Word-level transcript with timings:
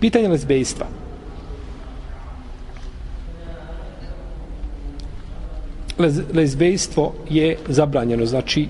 Pitanje 0.00 0.28
lezbejstva. 0.28 0.86
Lez, 5.98 6.20
lezbejstvo 6.34 7.12
je 7.30 7.56
zabranjeno, 7.68 8.26
znači 8.26 8.68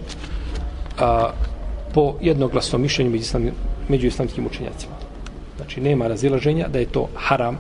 a, 0.99 1.31
po 1.95 2.15
jednoglasnom 2.21 2.83
mišljenju 2.83 3.11
među, 3.11 3.23
islam, 3.23 3.51
među 3.89 4.07
islamskim 4.07 4.47
učenjacima. 4.47 4.95
Znači, 5.57 5.81
nema 5.81 6.09
razilaženja 6.09 6.69
da 6.69 6.79
je 6.79 6.87
to 6.87 7.09
haram, 7.15 7.59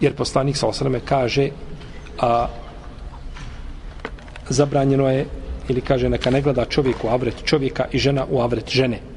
jer 0.00 0.14
poslanik 0.14 0.56
sa 0.56 0.66
osaname 0.66 1.00
kaže 1.00 1.48
a 2.20 2.46
zabranjeno 4.48 5.10
je 5.10 5.26
ili 5.68 5.80
kaže 5.80 6.08
neka 6.08 6.30
ne 6.30 6.42
gleda 6.42 6.64
čovjek 6.64 7.04
u 7.04 7.08
avret 7.08 7.34
čovjeka 7.44 7.84
i 7.92 7.98
žena 7.98 8.26
u 8.30 8.40
avret 8.40 8.68
žene 8.68 9.13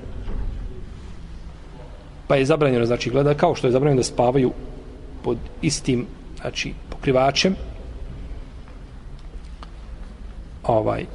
pa 2.28 2.36
je 2.36 2.46
zabranjeno 2.46 2.86
znači 2.86 3.10
gleda 3.10 3.34
kao 3.34 3.56
što 3.56 3.68
je 3.68 3.72
zabranjeno 3.72 4.00
da 4.00 4.04
spavaju 4.04 4.52
pod 5.24 5.38
istim 5.62 6.06
znači 6.42 6.74
pokrivačem. 6.90 7.56
Ovaj 10.64 11.06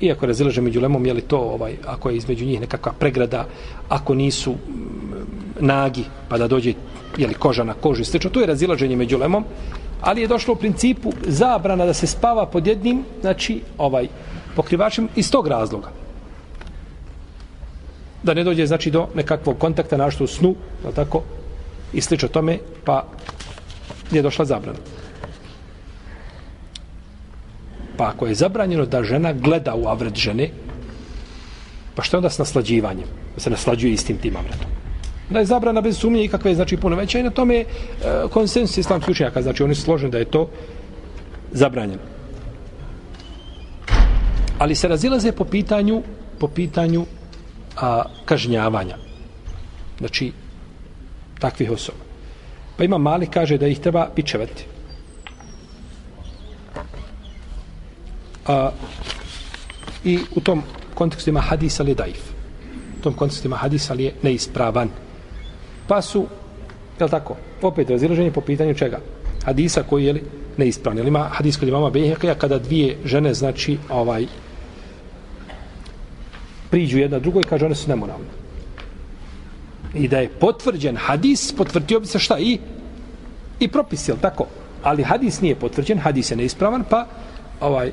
iako 0.00 0.26
razilaže 0.26 0.60
među 0.60 0.80
lemom 0.80 1.06
je 1.06 1.14
li 1.14 1.20
to 1.20 1.38
ovaj 1.38 1.76
ako 1.86 2.10
je 2.10 2.16
između 2.16 2.44
njih 2.44 2.60
nekakva 2.60 2.92
pregrada 2.92 3.46
ako 3.88 4.14
nisu 4.14 4.52
mm, 4.52 4.56
nagi 5.60 6.04
pa 6.28 6.38
da 6.38 6.48
dođe 6.48 6.74
je 7.16 7.26
li 7.26 7.34
koža 7.34 7.64
na 7.64 7.74
koži 7.74 8.04
slično 8.04 8.30
to 8.30 8.40
je 8.40 8.46
razilaženje 8.46 8.96
među 8.96 9.18
lemom 9.18 9.44
ali 10.00 10.20
je 10.20 10.28
došlo 10.28 10.54
u 10.54 10.56
principu 10.56 11.12
zabrana 11.26 11.86
da 11.86 11.94
se 11.94 12.06
spava 12.06 12.46
pod 12.46 12.66
jednim 12.66 13.04
znači 13.20 13.60
ovaj 13.78 14.08
pokrivačem 14.56 15.08
iz 15.16 15.30
tog 15.30 15.46
razloga 15.46 15.97
da 18.22 18.34
ne 18.34 18.44
dođe 18.44 18.66
znači 18.66 18.90
do 18.90 19.08
nekakvog 19.14 19.58
kontakta 19.58 19.96
našto 19.96 20.24
u 20.24 20.26
snu 20.26 20.54
je 20.86 20.92
tako 20.94 21.22
i 21.92 22.00
slično 22.00 22.28
tome 22.28 22.58
pa 22.84 23.04
je 24.10 24.22
došla 24.22 24.44
zabrana. 24.44 24.78
Pa 27.96 28.08
ako 28.08 28.26
je 28.26 28.34
zabranjeno 28.34 28.86
da 28.86 29.02
žena 29.02 29.32
gleda 29.32 29.74
u 29.74 29.88
avret 29.88 30.16
žene 30.16 30.50
pa 31.94 32.02
što 32.02 32.16
je 32.16 32.18
onda 32.18 32.30
s 32.30 32.38
naslađivanjem? 32.38 33.06
Da 33.34 33.40
se 33.40 33.50
naslađuje 33.50 33.92
istim 33.92 34.16
tim 34.16 34.36
avretom. 34.36 34.70
Da 35.30 35.38
je 35.38 35.46
zabrana 35.46 35.80
bez 35.80 35.98
sumnje 35.98 36.24
i 36.24 36.28
kakve 36.28 36.54
znači 36.54 36.76
puno 36.76 36.96
veća. 36.96 37.18
I 37.18 37.22
na 37.22 37.30
tome 37.30 37.56
e, 37.56 37.64
konsensus 38.30 38.78
islamskih 38.78 39.10
učenjaka 39.12 39.42
znači 39.42 39.62
oni 39.62 39.74
su 39.74 39.82
složeni 39.82 40.12
da 40.12 40.18
je 40.18 40.24
to 40.24 40.48
zabranjeno. 41.52 42.02
Ali 44.58 44.74
se 44.74 44.88
razilaze 44.88 45.32
po 45.32 45.44
pitanju 45.44 46.02
po 46.38 46.48
pitanju 46.48 47.04
a, 47.80 48.02
kažnjavanja. 48.24 48.96
Znači 49.98 50.32
takvih 51.38 51.70
osoba. 51.70 51.98
Pa 52.76 52.84
ima 52.84 52.98
mali 52.98 53.26
kaže 53.26 53.58
da 53.58 53.66
ih 53.66 53.78
treba 53.78 54.08
pičevati. 54.14 54.64
A, 58.46 58.70
i 60.04 60.18
u 60.34 60.40
tom 60.40 60.62
kontekstu 60.94 61.30
ima 61.30 61.40
hadis 61.40 61.80
ali 61.80 61.94
daif. 61.94 62.22
U 62.98 63.02
tom 63.02 63.14
kontekstu 63.14 63.48
ima 63.48 63.56
hadis 63.56 63.90
ali 63.90 64.04
je 64.04 64.14
neispravan. 64.22 64.88
Pa 65.88 66.02
su, 66.02 66.26
je 66.98 67.04
li 67.04 67.10
tako, 67.10 67.36
opet 67.62 67.90
razilaženje 67.90 68.32
po 68.32 68.40
pitanju 68.40 68.74
čega? 68.74 69.00
Hadisa 69.44 69.82
koji 69.82 70.04
je 70.04 70.12
li 70.12 70.22
neispravan. 70.56 70.98
Ili 70.98 71.08
ima 71.08 71.28
hadis 71.32 71.56
kod 71.56 71.68
imama 71.68 71.90
Behekija 71.90 72.34
kada 72.34 72.58
dvije 72.58 72.96
žene, 73.04 73.34
znači, 73.34 73.78
ovaj, 73.88 74.26
priđu 76.70 76.98
jedna 76.98 77.18
drugoj 77.18 77.40
i 77.40 77.48
kaže 77.48 77.66
one 77.66 77.74
su 77.74 77.88
nemoralne. 77.88 78.26
I 79.94 80.08
da 80.08 80.18
je 80.18 80.28
potvrđen 80.28 80.96
hadis, 80.96 81.52
potvrdio 81.52 82.00
bi 82.00 82.06
se 82.06 82.18
šta? 82.18 82.38
I, 82.38 82.58
i 83.60 83.68
propis, 83.68 84.08
je 84.08 84.14
tako? 84.20 84.46
Ali 84.82 85.02
hadis 85.02 85.40
nije 85.40 85.54
potvrđen, 85.54 85.98
hadis 85.98 86.30
je 86.30 86.36
neispravan, 86.36 86.84
pa 86.90 87.06
ovaj, 87.60 87.92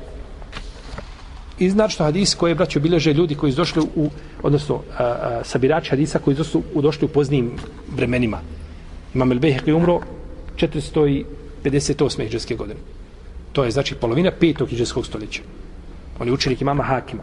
I 1.58 1.70
znači 1.70 1.94
što 1.94 2.04
hadis 2.04 2.34
koje 2.34 2.54
braćo 2.54 2.80
bilježe 2.80 3.12
ljudi 3.12 3.34
koji 3.34 3.52
su 3.52 3.56
došli 3.56 3.82
u, 3.94 4.10
odnosno 4.42 4.82
a, 4.98 5.04
a, 5.04 5.40
sabirači 5.44 5.90
hadisa 5.90 6.18
koji 6.18 6.36
su 6.36 6.62
u, 6.74 6.82
došli 6.82 7.04
u 7.04 7.08
poznijim 7.08 7.50
vremenima. 7.96 8.40
Imam 9.14 9.32
El 9.32 9.38
Behek 9.38 9.62
umro 9.66 10.00
458. 10.56 12.26
iđeske 12.26 12.54
godine. 12.54 12.80
To 13.52 13.64
je 13.64 13.70
znači 13.70 13.94
polovina 13.94 14.30
petog 14.30 14.72
iđeskog 14.72 15.06
stoljeća. 15.06 15.42
On 16.20 16.26
je 16.26 16.32
učenik 16.32 16.60
imama 16.60 16.82
Hakima. 16.82 17.22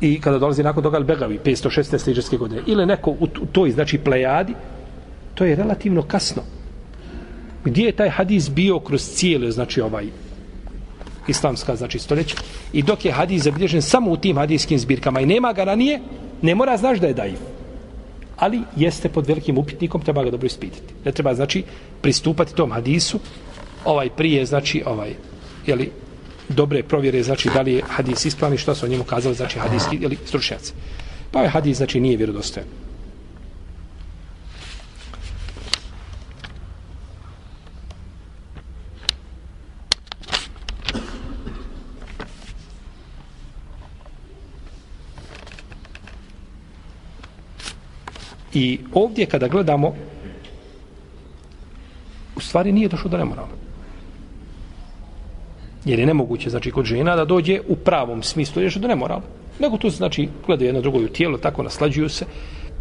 I 0.00 0.20
kada 0.20 0.38
dolazi 0.38 0.62
nakon 0.62 0.82
toga 0.82 0.98
Al-Begavi, 0.98 1.38
516. 1.44 2.10
iđeske 2.10 2.36
godine, 2.36 2.62
ili 2.66 2.86
neko 2.86 3.10
u, 3.20 3.26
toj, 3.52 3.70
znači, 3.70 3.98
plejadi, 3.98 4.54
to 5.34 5.44
je 5.44 5.56
relativno 5.56 6.02
kasno. 6.02 6.42
Gdje 7.64 7.84
je 7.84 7.92
taj 7.92 8.08
hadis 8.08 8.50
bio 8.50 8.78
kroz 8.78 9.02
cijelo 9.02 9.50
znači, 9.50 9.80
ovaj, 9.80 10.06
islamska 11.28 11.76
znači 11.76 11.98
stoljeća 11.98 12.36
i 12.72 12.82
dok 12.82 13.04
je 13.04 13.12
hadis 13.12 13.42
zabilježen 13.42 13.82
samo 13.82 14.10
u 14.10 14.16
tim 14.16 14.36
hadijskim 14.36 14.78
zbirkama 14.78 15.20
i 15.20 15.26
nema 15.26 15.52
ga 15.52 15.64
ranije 15.64 16.00
ne 16.42 16.54
mora 16.54 16.76
znaš 16.76 16.98
da 16.98 17.06
je 17.06 17.14
daiv 17.14 17.38
ali 18.36 18.60
jeste 18.76 19.08
pod 19.08 19.26
velikim 19.26 19.58
upitnikom 19.58 20.00
treba 20.00 20.24
ga 20.24 20.30
dobro 20.30 20.46
ispitati 20.46 20.94
ne 21.04 21.12
treba 21.12 21.34
znači 21.34 21.64
pristupati 22.00 22.54
tom 22.54 22.72
hadisu 22.72 23.20
ovaj 23.84 24.10
prije 24.10 24.46
znači 24.46 24.82
ovaj 24.86 25.14
je 25.66 25.76
li 25.76 25.90
dobre 26.50 26.82
provjere 26.82 27.22
znači 27.22 27.50
da 27.54 27.60
li 27.60 27.72
je 27.72 27.82
hadis 27.88 28.24
ispravan 28.24 28.54
i 28.54 28.58
su 28.58 28.86
o 28.86 28.88
njemu 28.88 29.04
kazali 29.04 29.34
znači 29.34 29.58
hadijski 29.58 29.96
ili 30.00 30.18
stručnjaci 30.26 30.72
pa 31.30 31.38
ovaj 31.38 31.50
hadis 31.50 31.76
znači 31.76 32.00
nije 32.00 32.16
vjerodostojan 32.16 32.66
I 48.52 48.78
ovdje 48.92 49.26
kada 49.26 49.48
gledamo 49.48 49.94
u 52.36 52.40
stvari 52.40 52.72
nije 52.72 52.88
došlo 52.88 53.10
do 53.10 53.18
nemorala. 53.18 53.48
Jer 55.84 55.98
je 55.98 56.06
nemoguće, 56.06 56.50
znači, 56.50 56.70
kod 56.70 56.84
žena 56.84 57.16
da 57.16 57.24
dođe 57.24 57.60
u 57.68 57.76
pravom 57.76 58.22
smislu 58.22 58.62
još 58.62 58.74
do 58.74 58.88
nemorala. 58.88 59.22
Nego 59.58 59.78
tu, 59.78 59.90
znači, 59.90 60.28
gledaju 60.46 60.68
jedno 60.68 60.80
drugo 60.80 60.98
u 60.98 61.08
tijelo, 61.08 61.38
tako 61.38 61.62
naslađuju 61.62 62.08
se 62.08 62.24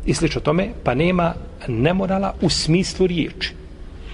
i 0.06 0.14
slično 0.14 0.42
tome, 0.42 0.70
pa 0.84 0.96
nema 0.96 1.34
nemorala 1.68 2.34
u 2.42 2.50
smislu 2.50 3.08
riječi. 3.08 3.54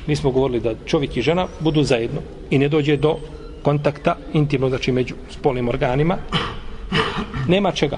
Mi 0.08 0.16
smo 0.16 0.32
govorili 0.32 0.60
da 0.60 0.74
čovjek 0.86 1.18
i 1.18 1.22
žena 1.22 1.48
budu 1.60 1.84
zajedno 1.84 2.22
i 2.50 2.58
ne 2.58 2.70
dođe 2.70 2.98
do 2.98 3.18
kontakta 3.64 4.18
intimno, 4.34 4.70
znači 4.70 4.92
među 4.92 5.16
spolnim 5.30 5.70
organima. 5.70 6.18
Nema 7.48 7.72
čega 7.72 7.98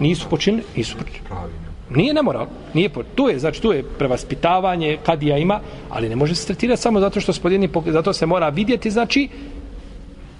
nisu 0.00 0.28
počinili, 0.28 0.62
nisu 0.76 0.96
počinili. 0.96 1.26
Znači, 1.28 1.67
Nije 1.90 2.14
nemoral, 2.14 2.46
nije 2.74 2.88
po, 2.88 3.02
tu 3.14 3.28
je, 3.28 3.38
znači 3.38 3.62
tu 3.62 3.72
je 3.72 3.82
prevaspitavanje, 3.98 4.98
kad 5.06 5.22
ja 5.22 5.38
ima, 5.38 5.60
ali 5.90 6.08
ne 6.08 6.16
može 6.16 6.34
se 6.34 6.46
tretirati 6.46 6.82
samo 6.82 7.00
zato 7.00 7.20
što 7.20 7.32
spodjedni, 7.32 7.68
zato 7.86 8.12
se 8.12 8.26
mora 8.26 8.48
vidjeti, 8.48 8.90
znači, 8.90 9.28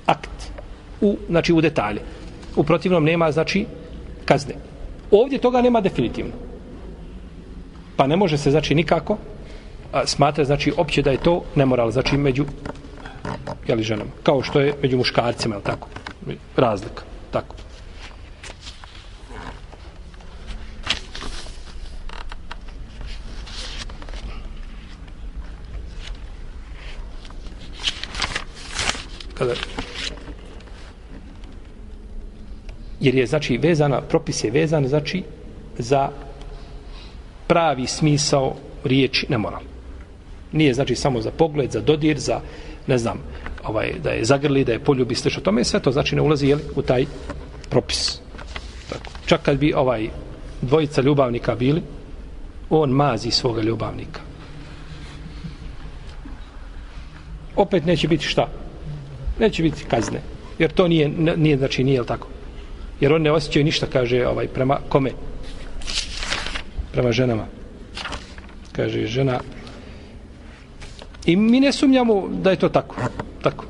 akt, 0.07 0.51
u, 1.01 1.17
znači 1.29 1.53
u 1.53 1.61
detalje. 1.61 2.01
U 2.57 2.65
protivnom 2.65 3.05
nema, 3.05 3.33
znači, 3.33 3.67
kazne. 4.25 4.55
Ovdje 5.11 5.39
toga 5.39 5.63
nema 5.63 5.81
definitivno. 5.81 6.33
Pa 7.97 8.07
ne 8.07 8.17
može 8.17 8.39
se, 8.39 8.51
znači, 8.51 8.75
nikako 8.75 9.17
smatra, 10.05 10.45
znači, 10.45 10.73
opće 10.77 11.03
da 11.03 11.11
je 11.11 11.23
to 11.23 11.43
nemoral, 11.55 11.91
znači, 11.91 12.17
među, 12.17 12.45
jeli, 13.69 13.83
ženama. 13.83 14.11
Kao 14.23 14.43
što 14.43 14.61
je 14.61 14.75
među 14.83 14.97
muškarcima, 14.97 15.55
je 15.55 15.63
tako? 15.63 15.89
Razlika, 16.57 17.03
tako. 17.31 17.55
Kada 29.39 29.55
jer 33.01 33.15
je 33.15 33.27
znači 33.27 33.59
vezana 33.59 34.01
propis 34.01 34.45
je 34.45 34.51
vezan 34.51 34.89
znači 34.89 35.23
za 35.79 36.09
pravi 37.47 37.87
smisao 37.87 38.55
riječi 38.85 39.27
nemoral 39.29 39.63
nije 40.53 40.75
znači 40.75 40.95
samo 40.95 41.21
za 41.21 41.31
pogled 41.31 41.71
za 41.71 41.81
dodir 41.81 42.19
za 42.19 42.41
ne 42.87 42.99
znam 42.99 43.19
ovaj 43.65 43.93
da 44.03 44.11
je 44.11 44.25
zagrli 44.25 44.65
da 44.65 44.73
je 44.73 44.85
poljubi 44.85 45.15
slično 45.15 45.43
tome 45.43 45.65
sve 45.65 45.81
to 45.81 45.93
znači 45.93 46.17
ne 46.17 46.23
ulazi 46.23 46.47
jeli, 46.47 46.63
u 46.77 46.83
taj 46.83 47.07
propis. 47.69 48.21
Tako. 48.89 49.11
čak 49.27 49.43
kad 49.43 49.59
bi 49.59 49.73
ovaj 49.77 50.09
dvojica 50.63 51.01
ljubavnika 51.01 51.55
bili 51.55 51.83
on 52.71 52.91
mazi 52.91 53.31
svoga 53.31 53.63
ljubavnika. 53.63 54.21
Opet 57.57 57.85
neće 57.85 58.09
biti 58.09 58.25
šta? 58.25 58.49
Neće 59.39 59.63
biti 59.63 59.85
kazne. 59.85 60.21
Jer 60.59 60.73
to 60.73 60.89
nije, 60.89 61.09
nije 61.37 61.57
znači 61.57 61.85
nije 61.85 62.05
tako. 62.05 62.29
Jer 63.01 63.13
on 63.13 63.23
ne 63.23 63.33
osjećaju 63.33 63.65
ništa, 63.65 63.87
kaže 63.87 64.27
ovaj, 64.27 64.49
prema 64.49 64.79
kome? 64.89 65.11
prema 66.99 67.13
ženama. 67.13 67.47
Kaže, 68.73 69.07
žena... 69.07 69.41
I 71.27 71.37
mi 71.37 71.61
ne 71.61 71.73
sumnjamo 71.73 72.29
da 72.43 72.51
je 72.51 72.57
to 72.57 72.69
tako. 72.69 72.97
Tako. 73.43 73.65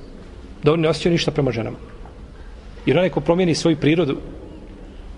Da 0.63 0.73
on 0.73 0.81
ne 0.81 0.89
osjećaju 0.89 1.13
ništa 1.13 1.31
prema 1.31 1.53
ženama. 1.53 1.77
Jer 2.87 2.97
onaj 2.97 3.11
ko 3.11 3.21
promijeni 3.21 3.55
svoju 3.55 3.77
prirodu, 3.77 4.17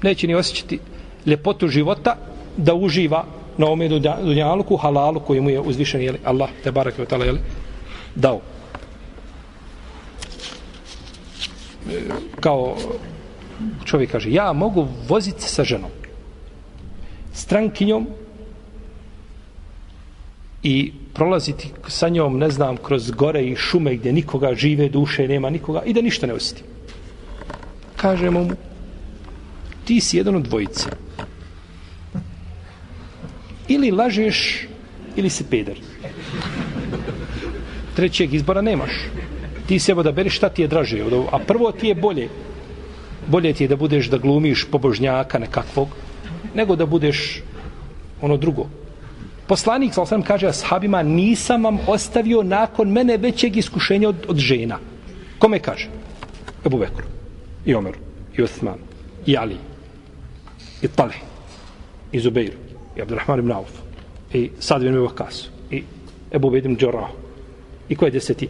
neće 0.02 0.26
ni 0.26 0.35
osjećati 0.35 0.79
ljepotu 1.26 1.69
života 1.69 2.17
da 2.56 2.75
uživa 2.75 3.25
na 3.58 3.67
ome 3.70 3.88
dunjaluku, 3.88 4.76
halalu 4.76 5.20
koji 5.20 5.41
mu 5.41 5.50
je 5.50 5.61
uzvišen, 5.61 6.02
jeli, 6.02 6.19
Allah, 6.25 6.50
te 6.64 6.73
barak 6.73 6.99
je 6.99 7.02
otala, 7.02 7.25
jeli, 7.25 7.38
dao. 8.14 8.41
E, 11.80 11.80
kao 12.41 12.77
čovjek 13.85 14.11
kaže, 14.11 14.33
ja 14.33 14.53
mogu 14.53 14.89
voziti 15.09 15.43
sa 15.43 15.65
ženom, 15.65 15.91
strankinjom 17.33 18.07
i 20.63 20.93
prolaziti 21.15 21.73
sa 21.89 22.09
njom, 22.09 22.39
ne 22.39 22.51
znam, 22.51 22.77
kroz 22.77 23.11
gore 23.11 23.45
i 23.45 23.57
šume 23.57 23.97
gdje 23.97 24.13
nikoga 24.13 24.55
žive 24.55 24.89
duše, 24.89 25.29
nema 25.29 25.51
nikoga 25.51 25.83
i 25.87 25.93
da 25.93 26.01
ništa 26.01 26.27
ne 26.27 26.33
osjeti. 26.33 26.63
Kažemo 27.97 28.45
mu, 28.45 28.51
ti 29.85 30.01
si 30.01 30.17
jedan 30.17 30.37
od 30.37 30.43
dvojice. 30.43 30.91
Ili 33.69 33.91
lažeš, 33.91 34.67
ili 35.17 35.31
si 35.31 35.45
peder. 35.45 35.77
Trećeg 37.97 38.35
izbora 38.35 38.61
nemaš. 38.61 38.91
Ti 39.71 39.79
se 39.79 39.93
evo 39.93 40.03
da 40.03 40.11
beriš 40.13 40.37
šta 40.37 40.49
ti 40.49 40.63
je 40.63 40.69
draže. 40.69 40.99
A 41.31 41.39
prvo 41.39 41.71
ti 41.73 41.89
je 41.89 41.95
bolje. 41.95 42.29
Bolje 43.27 43.53
ti 43.53 43.65
je 43.65 43.69
da 43.69 43.77
budeš 43.77 44.09
da 44.11 44.19
glumiš 44.19 44.65
pobožnjaka 44.71 45.39
nekakvog, 45.39 45.89
nego 46.55 46.75
da 46.77 46.87
budeš 46.87 47.43
ono 48.21 48.37
drugo. 48.37 48.67
Poslanik, 49.47 49.95
sal 49.95 50.07
sam 50.07 50.25
kaže 50.27 50.49
ashabima, 50.49 51.03
nisam 51.03 51.65
vam 51.65 51.79
ostavio 51.87 52.43
nakon 52.43 52.91
mene 52.91 53.17
većeg 53.17 53.57
iskušenja 53.57 54.09
od, 54.09 54.25
od 54.29 54.39
žena. 54.39 54.79
Kome 55.39 55.59
kaže? 55.59 55.87
Ebu 56.67 56.79
Bekru, 56.79 57.07
i 57.65 57.75
Omeru, 57.75 57.99
i 58.39 58.43
Osman, 58.43 58.79
i 59.27 59.37
Ali, 59.37 59.57
i 60.83 60.89
Tale, 60.89 61.15
i 62.13 62.21
Zubeiru, 62.21 62.59
i 62.97 63.03
Abdurrahman 63.03 63.39
ibn 63.39 63.53
Auf, 63.53 63.71
i 64.35 64.51
Sad 64.59 64.83
ibn 64.83 64.99
Vakas, 64.99 65.49
i 65.71 65.85
Ebu 66.33 66.51
Bedim 66.51 66.77
Džorah. 66.77 67.15
I 67.89 67.97
ko 67.97 68.05
je 68.05 68.11
deseti? 68.11 68.49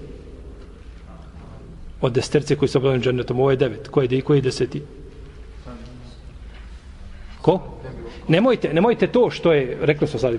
Od 2.01 2.13
desterce 2.13 2.57
koji 2.57 2.69
su 2.69 2.79
obavljeni 2.79 3.05
džennetom, 3.05 3.41
ovo 3.41 3.51
je 3.51 3.57
devet. 3.57 3.89
Ko 3.89 4.03
je, 4.03 4.21
ko 4.21 4.35
je 4.35 4.41
deseti? 4.41 4.83
Ko? 7.41 7.61
Nemojte, 8.29 8.73
nemojte 8.75 9.07
to 9.07 9.31
što 9.31 9.53
je, 9.53 9.79
rekli 9.81 10.07
smo 10.09 10.19
sad, 10.19 10.35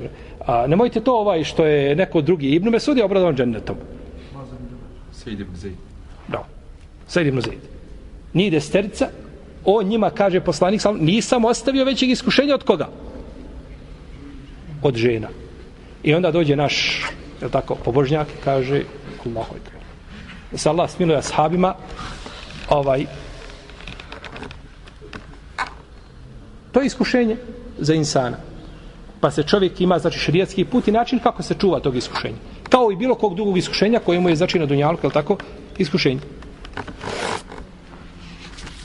a, 0.46 0.68
nemojte 0.68 1.02
to 1.02 1.16
ovaj 1.20 1.44
što 1.44 1.66
je 1.66 1.96
neko 1.96 2.22
drugi. 2.22 2.50
Ibn 2.50 2.70
Mesud 2.70 2.98
je 2.98 3.04
obradovan 3.04 3.36
džennetom. 3.36 3.76
Sejid 5.12 5.40
ibn 5.40 5.56
Zaid. 5.56 5.76
Da. 6.28 6.46
Sejid 7.08 7.28
ibn 7.28 7.42
Zaid. 7.42 7.60
Nije 8.34 8.52
desterca, 8.52 9.10
o 9.66 9.84
njima 9.84 10.10
kaže 10.10 10.40
poslanik, 10.40 10.82
sam, 10.82 10.98
nisam 10.98 11.46
ostavio 11.46 11.86
većeg 11.86 12.10
iskušenja 12.10 12.56
od 12.56 12.64
koga? 12.64 12.88
Od 14.84 14.96
žena. 14.96 15.28
I 16.04 16.14
onda 16.14 16.32
dođe 16.32 16.56
naš, 16.56 17.06
je 17.42 17.50
tako, 17.50 17.76
pobožnjak 17.76 18.28
kaže, 18.44 18.84
Allahu 19.26 19.56
ekber. 19.56 19.81
Da 20.52 20.58
se 20.58 20.70
Allah 20.70 20.90
smiluje 20.90 21.18
ashabima, 21.18 21.76
ovaj, 22.70 23.06
to 26.72 26.80
je 26.80 26.86
iskušenje 26.86 27.38
za 27.78 27.94
insana. 27.94 28.38
Pa 29.20 29.32
se 29.32 29.44
čovjek 29.44 29.82
ima, 29.82 30.00
znači, 30.00 30.20
šarijatski 30.20 30.66
put 30.66 30.88
i 30.88 30.92
način 30.92 31.20
kako 31.20 31.44
se 31.44 31.56
čuva 31.60 31.80
tog 31.80 31.96
iskušenja. 31.96 32.38
Kao 32.70 32.92
i 32.92 32.96
bilo 32.96 33.16
kog 33.16 33.36
drugog 33.36 33.58
iskušenja 33.58 34.00
koje 34.00 34.20
mu 34.20 34.30
je, 34.30 34.36
znači, 34.36 34.60
na 34.60 34.66
dunjalku, 34.66 35.08
je 35.08 35.12
tako, 35.12 35.38
iskušenje. 35.78 36.20